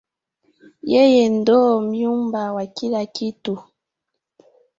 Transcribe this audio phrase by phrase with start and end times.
[0.93, 3.53] Yeye ndo mlyumba wa kila kitu